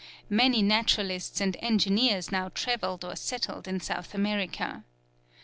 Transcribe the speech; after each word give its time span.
Many 0.31 0.63
naturalists 0.63 1.39
and 1.41 1.55
engineers 1.59 2.31
now 2.31 2.49
travelled 2.49 3.05
or 3.05 3.15
settled 3.15 3.67
in 3.67 3.79
South 3.81 4.15
America. 4.15 4.83